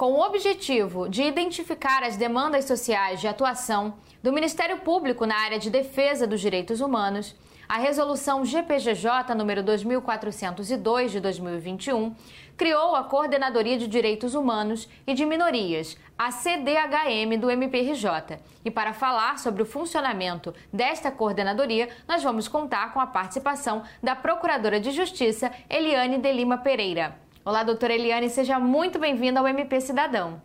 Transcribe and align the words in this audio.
com 0.00 0.14
o 0.14 0.26
objetivo 0.26 1.10
de 1.10 1.22
identificar 1.22 2.02
as 2.02 2.16
demandas 2.16 2.64
sociais 2.64 3.20
de 3.20 3.28
atuação 3.28 3.98
do 4.22 4.32
Ministério 4.32 4.78
Público 4.78 5.26
na 5.26 5.36
área 5.36 5.58
de 5.58 5.68
defesa 5.68 6.26
dos 6.26 6.40
direitos 6.40 6.80
humanos, 6.80 7.36
a 7.68 7.76
Resolução 7.76 8.42
GPGJ 8.42 9.34
número 9.36 9.62
2402 9.62 11.12
de 11.12 11.20
2021 11.20 12.14
criou 12.56 12.96
a 12.96 13.04
Coordenadoria 13.04 13.76
de 13.76 13.86
Direitos 13.86 14.34
Humanos 14.34 14.88
e 15.06 15.12
de 15.12 15.26
Minorias, 15.26 15.98
a 16.18 16.30
CDHM 16.30 17.38
do 17.38 17.50
MPRJ. 17.50 18.38
E 18.64 18.70
para 18.70 18.94
falar 18.94 19.38
sobre 19.38 19.62
o 19.62 19.66
funcionamento 19.66 20.54
desta 20.72 21.10
coordenadoria, 21.10 21.90
nós 22.08 22.22
vamos 22.22 22.48
contar 22.48 22.94
com 22.94 23.00
a 23.00 23.06
participação 23.06 23.82
da 24.02 24.16
Procuradora 24.16 24.80
de 24.80 24.92
Justiça, 24.92 25.52
Eliane 25.68 26.16
de 26.16 26.32
Lima 26.32 26.56
Pereira. 26.56 27.28
Olá, 27.42 27.62
doutora 27.64 27.94
Eliane, 27.94 28.28
seja 28.28 28.60
muito 28.60 28.98
bem-vinda 28.98 29.40
ao 29.40 29.48
MP 29.48 29.80
Cidadão. 29.80 30.42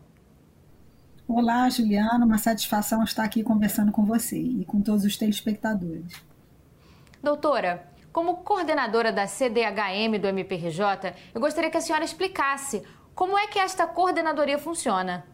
Olá, 1.28 1.70
Juliana, 1.70 2.26
uma 2.26 2.38
satisfação 2.38 3.04
estar 3.04 3.26
aqui 3.26 3.44
conversando 3.44 3.92
com 3.92 4.06
você 4.06 4.40
e 4.40 4.64
com 4.64 4.82
todos 4.82 5.04
os 5.04 5.18
telespectadores. 5.18 6.14
Doutora, 7.22 7.86
como 8.14 8.38
coordenadora 8.38 9.12
da 9.12 9.28
CDHM 9.28 10.18
do 10.22 10.28
MPRJ, 10.28 11.14
eu 11.34 11.42
gostaria 11.42 11.70
que 11.70 11.76
a 11.76 11.82
senhora 11.82 12.06
explicasse 12.06 12.82
como 13.14 13.38
é 13.38 13.48
que 13.48 13.60
esta 13.60 13.86
coordenadoria 13.86 14.58
funciona. 14.58 15.26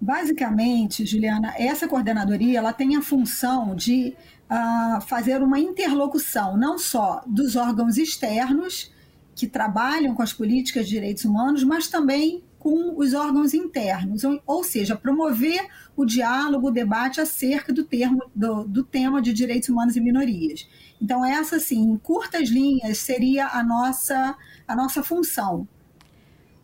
Basicamente, 0.00 1.04
Juliana, 1.04 1.52
essa 1.58 1.88
coordenadoria 1.88 2.60
ela 2.60 2.72
tem 2.72 2.94
a 2.94 3.02
função 3.02 3.74
de 3.74 4.16
uh, 4.48 5.00
fazer 5.00 5.42
uma 5.42 5.58
interlocução 5.58 6.56
não 6.56 6.78
só 6.78 7.22
dos 7.26 7.56
órgãos 7.56 7.98
externos 7.98 8.92
que 9.34 9.46
trabalham 9.46 10.14
com 10.14 10.22
as 10.22 10.32
políticas 10.32 10.86
de 10.86 10.94
direitos 10.94 11.24
humanos, 11.24 11.64
mas 11.64 11.88
também 11.88 12.42
com 12.58 12.94
os 12.98 13.14
órgãos 13.14 13.54
internos, 13.54 14.22
ou, 14.46 14.62
seja, 14.62 14.94
promover 14.94 15.66
o 15.96 16.04
diálogo, 16.04 16.68
o 16.68 16.70
debate 16.70 17.18
acerca 17.18 17.72
do, 17.72 17.84
termo, 17.84 18.30
do, 18.34 18.64
do 18.64 18.84
tema 18.84 19.22
de 19.22 19.32
direitos 19.32 19.70
humanos 19.70 19.96
e 19.96 20.00
minorias. 20.00 20.68
Então, 21.00 21.24
essa, 21.24 21.56
assim, 21.56 21.80
em 21.80 21.96
curtas 21.96 22.50
linhas, 22.50 22.98
seria 22.98 23.48
a 23.48 23.64
nossa, 23.64 24.36
a 24.68 24.76
nossa 24.76 25.02
função. 25.02 25.66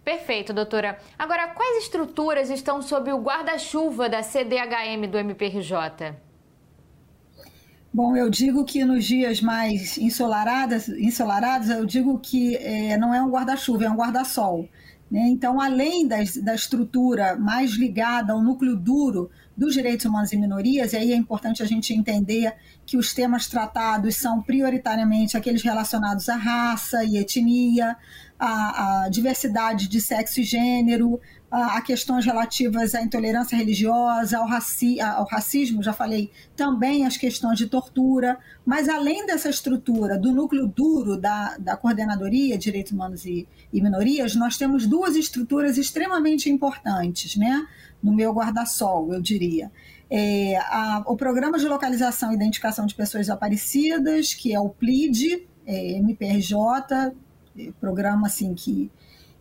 Perfeito, 0.04 0.52
doutora. 0.52 0.98
Agora, 1.18 1.48
quais 1.48 1.84
estruturas 1.84 2.50
estão 2.50 2.82
sob 2.82 3.10
o 3.10 3.18
guarda-chuva 3.18 4.08
da 4.08 4.22
CDHM 4.22 5.08
do 5.10 5.16
MPRJ? 5.16 6.25
Bom, 7.96 8.14
eu 8.14 8.28
digo 8.28 8.62
que 8.62 8.84
nos 8.84 9.06
dias 9.06 9.40
mais 9.40 9.96
ensolarados, 9.96 10.86
ensolarados 10.86 11.70
eu 11.70 11.86
digo 11.86 12.18
que 12.18 12.54
é, 12.56 12.98
não 12.98 13.14
é 13.14 13.22
um 13.22 13.30
guarda-chuva, 13.30 13.86
é 13.86 13.90
um 13.90 13.96
guarda-sol. 13.96 14.68
Né? 15.10 15.28
Então, 15.28 15.58
além 15.58 16.06
das, 16.06 16.36
da 16.36 16.54
estrutura 16.54 17.38
mais 17.38 17.70
ligada 17.70 18.34
ao 18.34 18.42
núcleo 18.42 18.76
duro 18.76 19.30
dos 19.56 19.72
direitos 19.72 20.04
humanos 20.04 20.30
e 20.30 20.36
minorias, 20.36 20.92
e 20.92 20.96
aí 20.98 21.10
é 21.10 21.16
importante 21.16 21.62
a 21.62 21.66
gente 21.66 21.94
entender 21.94 22.54
que 22.84 22.98
os 22.98 23.14
temas 23.14 23.46
tratados 23.46 24.14
são 24.16 24.42
prioritariamente 24.42 25.34
aqueles 25.34 25.62
relacionados 25.62 26.28
à 26.28 26.36
raça 26.36 27.02
e 27.02 27.16
etnia, 27.16 27.96
à, 28.38 29.04
à 29.04 29.08
diversidade 29.08 29.88
de 29.88 30.02
sexo 30.02 30.42
e 30.42 30.44
gênero, 30.44 31.18
a, 31.50 31.80
questões 31.80 32.24
relativas 32.24 32.94
à 32.94 33.02
intolerância 33.02 33.56
religiosa, 33.56 34.38
ao, 34.38 34.46
raci, 34.46 35.00
ao 35.00 35.24
racismo, 35.24 35.82
já 35.82 35.92
falei, 35.92 36.30
também 36.56 37.06
as 37.06 37.16
questões 37.16 37.58
de 37.58 37.66
tortura, 37.66 38.38
mas 38.64 38.88
além 38.88 39.26
dessa 39.26 39.48
estrutura 39.48 40.18
do 40.18 40.32
núcleo 40.32 40.66
duro 40.66 41.16
da, 41.16 41.56
da 41.58 41.76
Coordenadoria 41.76 42.58
de 42.58 42.64
Direitos 42.64 42.92
Humanos 42.92 43.24
e, 43.24 43.46
e 43.72 43.80
Minorias, 43.80 44.34
nós 44.34 44.56
temos 44.56 44.86
duas 44.86 45.16
estruturas 45.16 45.78
extremamente 45.78 46.50
importantes, 46.50 47.36
né? 47.36 47.66
No 48.02 48.12
meu 48.12 48.32
guarda-sol, 48.32 49.14
eu 49.14 49.20
diria. 49.20 49.70
É, 50.10 50.56
a, 50.58 51.02
o 51.06 51.16
Programa 51.16 51.58
de 51.58 51.66
Localização 51.66 52.32
e 52.32 52.34
Identificação 52.34 52.86
de 52.86 52.94
Pessoas 52.94 53.26
Desaparecidas, 53.26 54.34
que 54.34 54.52
é 54.52 54.60
o 54.60 54.68
PLID, 54.68 55.46
é, 55.64 55.92
MPRJ, 55.98 56.56
é, 57.58 57.72
programa 57.80 58.26
assim 58.26 58.54
que 58.54 58.90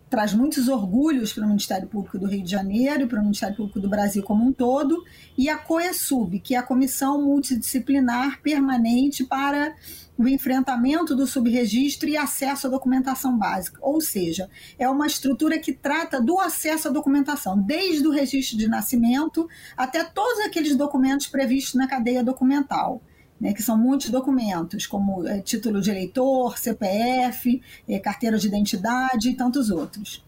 traz 0.10 0.34
muitos 0.34 0.68
orgulhos 0.68 1.34
para 1.34 1.44
o 1.44 1.48
Ministério 1.48 1.88
Público 1.88 2.18
do 2.18 2.28
Rio 2.28 2.44
de 2.44 2.52
Janeiro 2.52 3.08
para 3.08 3.20
o 3.20 3.24
Ministério 3.24 3.56
Público 3.56 3.80
do 3.80 3.90
Brasil 3.90 4.24
como 4.24 4.46
um 4.46 4.54
todo, 4.54 5.04
e 5.38 5.50
a 5.50 5.58
COESUB, 5.58 6.40
que 6.40 6.56
é 6.56 6.58
a 6.58 6.64
Comissão 6.64 7.22
Multidisciplinar 7.22 8.42
Permanente 8.42 9.24
para 9.24 9.74
o 10.18 10.28
enfrentamento 10.28 11.16
do 11.16 11.28
subregistro 11.28 12.08
e 12.08 12.16
acesso 12.16 12.68
à 12.68 12.70
documentação 12.70 13.38
básica. 13.38 13.80
Ou 13.82 14.00
seja, 14.00 14.50
é 14.80 14.88
uma 14.88 15.08
estrutura 15.08 15.60
que 15.60 15.74
trata 15.74 16.22
do 16.22 16.40
acesso 16.40 16.88
à 16.88 16.92
documentação, 16.92 17.60
desde 17.60 18.08
o 18.08 18.12
registro 18.12 18.58
de 18.58 18.68
nascimento 18.68 19.48
até 19.76 20.04
todos 20.04 20.46
aqueles 20.46 20.76
documentos 20.76 21.28
previstos 21.28 21.74
na 21.74 21.88
cadeia 21.88 22.24
documental 22.24 23.02
né, 23.40 23.54
que 23.54 23.62
são 23.62 23.78
muitos 23.78 24.10
documentos, 24.10 24.88
como 24.88 25.28
é, 25.28 25.40
título 25.42 25.82
de 25.82 25.92
eleitor, 25.92 26.58
CPF, 26.58 27.62
é, 27.88 28.00
carteira 28.00 28.38
de 28.38 28.48
identidade 28.48 29.30
e 29.30 29.36
tantos 29.36 29.70
outros. 29.70 30.24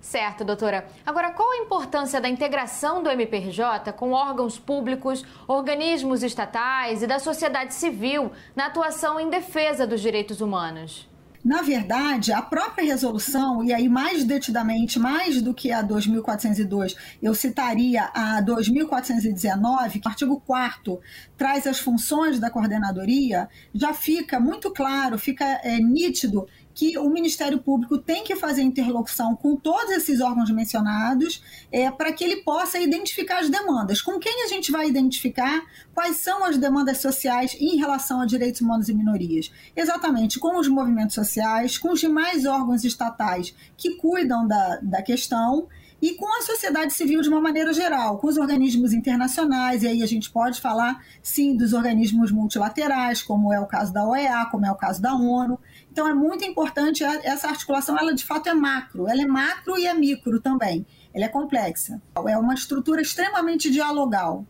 Certo, 0.00 0.44
doutora. 0.44 0.84
Agora, 1.06 1.30
qual 1.30 1.48
a 1.52 1.58
importância 1.58 2.20
da 2.20 2.28
integração 2.28 3.04
do 3.04 3.08
MPRJ 3.08 3.92
com 3.96 4.10
órgãos 4.10 4.58
públicos, 4.58 5.24
organismos 5.46 6.24
estatais 6.24 7.04
e 7.04 7.06
da 7.06 7.20
sociedade 7.20 7.72
civil 7.72 8.32
na 8.54 8.66
atuação 8.66 9.20
em 9.20 9.30
defesa 9.30 9.86
dos 9.86 10.00
direitos 10.00 10.40
humanos? 10.40 11.08
Na 11.44 11.60
verdade, 11.60 12.32
a 12.32 12.40
própria 12.40 12.84
resolução, 12.84 13.64
e 13.64 13.72
aí 13.72 13.88
mais 13.88 14.22
detidamente, 14.22 14.98
mais 14.98 15.42
do 15.42 15.52
que 15.52 15.72
a 15.72 15.82
2402, 15.82 16.94
eu 17.20 17.34
citaria 17.34 18.08
a 18.14 18.40
2419, 18.40 19.98
que 19.98 20.06
o 20.06 20.10
artigo 20.10 20.40
4 20.46 21.00
traz 21.36 21.66
as 21.66 21.80
funções 21.80 22.38
da 22.38 22.48
coordenadoria, 22.48 23.48
já 23.74 23.92
fica 23.92 24.38
muito 24.38 24.70
claro, 24.70 25.18
fica 25.18 25.44
é, 25.64 25.78
nítido 25.78 26.46
que 26.74 26.98
o 26.98 27.08
Ministério 27.08 27.58
Público 27.58 27.98
tem 27.98 28.24
que 28.24 28.36
fazer 28.36 28.62
interlocução 28.62 29.36
com 29.36 29.56
todos 29.56 29.90
esses 29.92 30.20
órgãos 30.20 30.50
mencionados 30.50 31.42
é, 31.70 31.90
para 31.90 32.12
que 32.12 32.24
ele 32.24 32.36
possa 32.42 32.78
identificar 32.78 33.40
as 33.40 33.50
demandas. 33.50 34.00
Com 34.00 34.18
quem 34.18 34.44
a 34.44 34.48
gente 34.48 34.72
vai 34.72 34.88
identificar 34.88 35.62
quais 35.94 36.16
são 36.18 36.44
as 36.44 36.56
demandas 36.56 36.98
sociais 36.98 37.56
em 37.60 37.76
relação 37.76 38.20
a 38.20 38.26
direitos 38.26 38.60
humanos 38.60 38.88
e 38.88 38.94
minorias? 38.94 39.52
Exatamente, 39.76 40.38
com 40.38 40.58
os 40.58 40.68
movimentos 40.68 41.14
sociais, 41.14 41.78
com 41.78 41.92
os 41.92 42.00
demais 42.00 42.46
órgãos 42.46 42.84
estatais 42.84 43.54
que 43.76 43.96
cuidam 43.96 44.46
da, 44.46 44.78
da 44.82 45.02
questão 45.02 45.68
e 46.02 46.14
com 46.14 46.26
a 46.36 46.42
sociedade 46.42 46.92
civil 46.92 47.20
de 47.20 47.28
uma 47.28 47.40
maneira 47.40 47.72
geral, 47.72 48.18
com 48.18 48.26
os 48.26 48.36
organismos 48.36 48.92
internacionais, 48.92 49.84
e 49.84 49.86
aí 49.86 50.02
a 50.02 50.06
gente 50.06 50.28
pode 50.32 50.60
falar, 50.60 51.00
sim, 51.22 51.56
dos 51.56 51.72
organismos 51.72 52.32
multilaterais, 52.32 53.22
como 53.22 53.52
é 53.52 53.60
o 53.60 53.66
caso 53.66 53.92
da 53.92 54.04
OEA, 54.04 54.48
como 54.50 54.66
é 54.66 54.72
o 54.72 54.74
caso 54.74 55.00
da 55.00 55.14
ONU. 55.14 55.60
Então 55.92 56.08
é 56.08 56.14
muito 56.14 56.42
importante 56.42 57.04
essa 57.04 57.48
articulação, 57.48 57.98
ela 57.98 58.14
de 58.14 58.24
fato 58.24 58.48
é 58.48 58.54
macro, 58.54 59.06
ela 59.06 59.20
é 59.20 59.26
macro 59.26 59.78
e 59.78 59.86
é 59.86 59.92
micro 59.92 60.40
também, 60.40 60.86
ela 61.12 61.26
é 61.26 61.28
complexa. 61.28 62.00
É 62.26 62.38
uma 62.38 62.54
estrutura 62.54 63.02
extremamente 63.02 63.70
dialogal. 63.70 64.46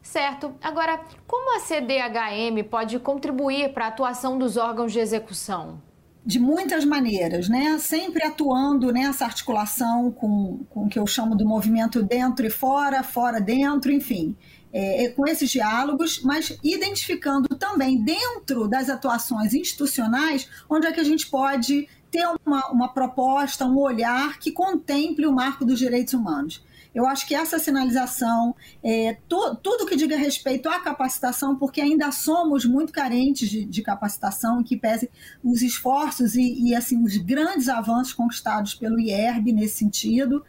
Certo. 0.00 0.54
Agora, 0.62 1.00
como 1.26 1.56
a 1.56 1.58
CDHM 1.58 2.62
pode 2.70 3.00
contribuir 3.00 3.72
para 3.72 3.86
a 3.86 3.88
atuação 3.88 4.38
dos 4.38 4.56
órgãos 4.56 4.92
de 4.92 5.00
execução? 5.00 5.82
de 6.24 6.40
muitas 6.40 6.84
maneiras, 6.84 7.48
né? 7.48 7.78
Sempre 7.78 8.24
atuando 8.24 8.92
nessa 8.92 9.24
articulação 9.24 10.10
com, 10.10 10.64
com 10.68 10.86
o 10.86 10.88
que 10.88 10.98
eu 10.98 11.06
chamo 11.06 11.36
do 11.36 11.46
movimento 11.46 12.02
dentro 12.02 12.44
e 12.44 12.50
fora, 12.50 13.04
fora 13.04 13.40
dentro, 13.40 13.92
enfim, 13.92 14.36
é, 14.78 15.04
é, 15.04 15.08
com 15.08 15.26
esses 15.26 15.48
diálogos, 15.48 16.20
mas 16.22 16.58
identificando 16.62 17.48
também 17.56 18.04
dentro 18.04 18.68
das 18.68 18.90
atuações 18.90 19.54
institucionais 19.54 20.46
onde 20.68 20.86
é 20.86 20.92
que 20.92 21.00
a 21.00 21.04
gente 21.04 21.28
pode 21.28 21.88
ter 22.10 22.28
uma, 22.44 22.70
uma 22.70 22.88
proposta, 22.92 23.64
um 23.64 23.78
olhar 23.78 24.38
que 24.38 24.52
contemple 24.52 25.26
o 25.26 25.32
marco 25.32 25.64
dos 25.64 25.78
direitos 25.78 26.12
humanos. 26.12 26.62
Eu 26.94 27.06
acho 27.06 27.26
que 27.26 27.34
essa 27.34 27.58
sinalização, 27.58 28.54
é, 28.84 29.16
tudo 29.28 29.86
que 29.86 29.96
diga 29.96 30.16
respeito 30.16 30.68
à 30.68 30.78
capacitação, 30.78 31.56
porque 31.56 31.80
ainda 31.80 32.12
somos 32.12 32.66
muito 32.66 32.92
carentes 32.92 33.48
de, 33.48 33.64
de 33.64 33.82
capacitação, 33.82 34.62
que 34.62 34.76
pese 34.76 35.08
os 35.42 35.62
esforços 35.62 36.34
e, 36.34 36.68
e 36.68 36.74
assim 36.74 37.02
os 37.02 37.16
grandes 37.16 37.70
avanços 37.70 38.12
conquistados 38.12 38.74
pelo 38.74 39.00
IERB 39.00 39.52
nesse 39.52 39.78
sentido, 39.78 40.44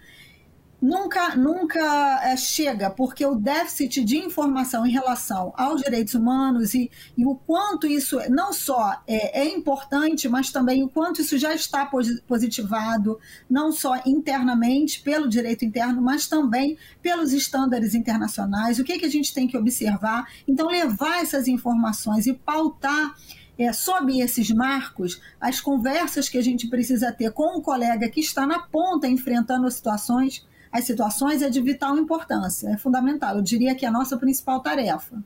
nunca, 0.82 1.36
nunca 1.36 2.22
é, 2.24 2.38
chega, 2.38 2.90
porque 2.90 3.26
o 3.26 3.36
déficit 3.36 4.04
de 4.04 4.18
informação 4.18 4.86
em 4.86 4.92
relação 4.92 5.54
aos 5.56 5.82
direitos 5.82 6.14
humanos 6.14 6.74
e, 6.74 6.90
e 7.18 7.26
o 7.26 7.36
quanto 7.36 7.88
isso 7.88 8.20
não 8.30 8.54
só 8.54 9.02
é, 9.08 9.42
é, 9.42 9.56
importante, 9.56 10.30
mas 10.30 10.52
também 10.52 10.84
o 10.84 10.90
quanto 10.90 11.22
isso 11.22 11.38
já 11.38 11.54
está 11.54 11.90
positivado, 12.28 13.20
não 13.50 13.72
só 13.72 14.02
internamente 14.06 15.02
pelo 15.02 15.28
direito 15.28 15.66
interno, 15.66 16.02
mas 16.02 16.28
também 16.28 16.78
pelos 17.02 17.34
estándares 17.34 17.96
internacionais. 17.96 18.80
O 18.80 18.84
que, 18.84 19.00
que 19.00 19.06
a 19.06 19.12
gente 19.12 19.34
tem 19.34 19.48
que 19.48 19.58
observar? 19.58 20.28
Então, 20.48 20.68
levar 20.68 21.22
essas 21.22 21.48
informações 21.48 22.28
e 22.28 22.34
pautar 22.34 23.16
é, 23.58 23.74
sob 23.74 24.20
esses 24.20 24.52
marcos, 24.52 25.20
as 25.42 25.60
conversas 25.60 26.30
que 26.30 26.38
a 26.38 26.44
gente 26.44 26.68
precisa 26.68 27.12
ter 27.12 27.32
com 27.32 27.58
o 27.58 27.62
colega 27.62 28.08
que 28.08 28.20
está 28.20 28.46
na 28.46 28.60
ponta 28.60 29.08
enfrentando 29.08 29.70
situações, 29.72 30.46
as 30.72 30.84
situações 30.86 31.42
é 31.42 31.50
de 31.50 31.62
vital 31.62 31.98
importância, 31.98 32.70
é 32.70 32.78
fundamental. 32.78 33.36
Eu 33.36 33.42
diria 33.42 33.76
que 33.76 33.86
é 33.86 33.90
a 33.90 33.92
nossa 33.92 34.18
principal 34.18 34.60
tarefa. 34.60 35.22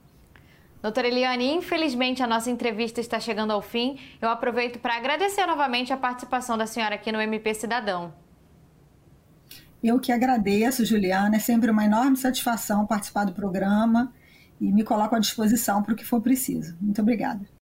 Doutora 0.81 1.07
Eliane, 1.07 1.53
infelizmente 1.53 2.23
a 2.23 2.27
nossa 2.27 2.49
entrevista 2.49 2.99
está 2.99 3.19
chegando 3.19 3.51
ao 3.51 3.61
fim. 3.61 3.99
Eu 4.19 4.29
aproveito 4.29 4.79
para 4.79 4.97
agradecer 4.97 5.45
novamente 5.45 5.93
a 5.93 5.97
participação 5.97 6.57
da 6.57 6.65
senhora 6.65 6.95
aqui 6.95 7.11
no 7.11 7.21
MP 7.21 7.53
Cidadão. 7.53 8.11
Eu 9.83 9.99
que 9.99 10.11
agradeço, 10.11 10.85
Juliana. 10.85 11.35
É 11.35 11.39
sempre 11.39 11.69
uma 11.69 11.85
enorme 11.85 12.17
satisfação 12.17 12.85
participar 12.85 13.25
do 13.25 13.33
programa 13.33 14.11
e 14.59 14.71
me 14.71 14.83
coloco 14.83 15.15
à 15.15 15.19
disposição 15.19 15.81
para 15.83 15.93
o 15.93 15.95
que 15.95 16.05
for 16.05 16.21
preciso. 16.21 16.75
Muito 16.79 17.01
obrigada. 17.01 17.41